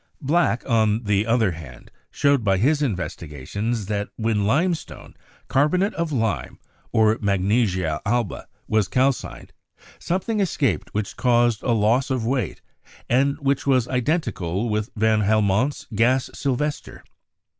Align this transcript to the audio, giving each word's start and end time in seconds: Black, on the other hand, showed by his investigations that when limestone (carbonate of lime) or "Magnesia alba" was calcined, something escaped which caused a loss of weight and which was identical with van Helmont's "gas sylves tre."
Black, 0.23 0.67
on 0.67 1.03
the 1.03 1.27
other 1.27 1.51
hand, 1.51 1.91
showed 2.09 2.43
by 2.43 2.57
his 2.57 2.81
investigations 2.81 3.85
that 3.85 4.09
when 4.15 4.47
limestone 4.47 5.13
(carbonate 5.47 5.93
of 5.93 6.11
lime) 6.11 6.57
or 6.91 7.19
"Magnesia 7.21 8.01
alba" 8.03 8.47
was 8.67 8.87
calcined, 8.87 9.53
something 9.99 10.39
escaped 10.39 10.91
which 10.95 11.17
caused 11.17 11.61
a 11.61 11.73
loss 11.73 12.09
of 12.09 12.25
weight 12.25 12.63
and 13.11 13.37
which 13.41 13.67
was 13.67 13.87
identical 13.89 14.69
with 14.69 14.89
van 14.95 15.21
Helmont's 15.21 15.85
"gas 15.93 16.31
sylves 16.33 16.81
tre." 16.83 17.01